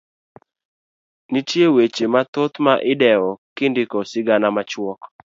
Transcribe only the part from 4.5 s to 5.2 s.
machuok.